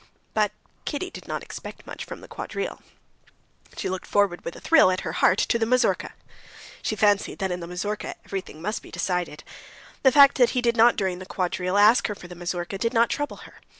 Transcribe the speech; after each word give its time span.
But 0.33 0.51
Kitty 0.83 1.11
did 1.11 1.27
not 1.27 1.43
expect 1.43 1.85
much 1.85 2.05
from 2.05 2.21
the 2.21 2.27
quadrille. 2.27 2.81
She 3.77 3.87
looked 3.87 4.07
forward 4.07 4.43
with 4.43 4.55
a 4.55 4.59
thrill 4.59 4.89
at 4.89 5.01
her 5.01 5.11
heart 5.11 5.37
to 5.37 5.59
the 5.59 5.65
mazurka. 5.67 6.13
She 6.81 6.95
fancied 6.95 7.37
that 7.37 7.51
in 7.51 7.59
the 7.59 7.67
mazurka 7.67 8.15
everything 8.25 8.63
must 8.63 8.81
be 8.81 8.89
decided. 8.89 9.43
The 10.01 10.11
fact 10.11 10.39
that 10.39 10.49
he 10.57 10.61
did 10.63 10.75
not 10.75 10.95
during 10.95 11.19
the 11.19 11.27
quadrille 11.27 11.77
ask 11.77 12.07
her 12.07 12.15
for 12.15 12.27
the 12.27 12.33
mazurka 12.33 12.79
did 12.79 12.95
not 12.95 13.11
trouble 13.11 13.37
her. 13.45 13.61